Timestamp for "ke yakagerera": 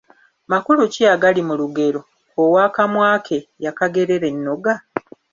3.25-4.25